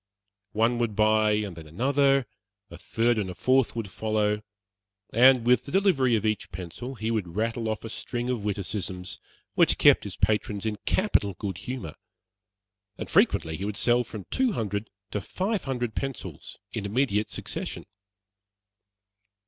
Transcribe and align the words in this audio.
One 0.53 0.79
would 0.79 0.95
buy, 0.95 1.33
and 1.33 1.55
then 1.55 1.67
another; 1.67 2.25
a 2.71 2.77
third 2.79 3.19
and 3.19 3.29
a 3.29 3.35
fourth 3.35 3.75
would 3.75 3.91
follow; 3.91 4.41
and 5.13 5.45
with 5.45 5.65
the 5.65 5.71
delivery 5.71 6.15
of 6.15 6.25
each 6.25 6.51
pencil 6.51 6.95
he 6.95 7.11
would 7.11 7.35
rattle 7.35 7.69
off 7.69 7.83
a 7.83 7.89
string 7.89 8.27
of 8.27 8.43
witticisms 8.43 9.19
which 9.53 9.77
kept 9.77 10.03
his 10.03 10.15
patrons 10.17 10.65
in 10.65 10.77
capital 10.87 11.35
good 11.37 11.59
humor; 11.59 11.93
and 12.97 13.11
frequently 13.11 13.57
he 13.57 13.65
would 13.65 13.77
sell 13.77 14.03
from 14.03 14.23
two 14.31 14.53
hundred 14.53 14.89
to 15.11 15.21
five 15.21 15.65
hundred 15.65 15.93
pencils 15.93 16.57
in 16.73 16.83
immediate 16.87 17.29
succession. 17.29 17.85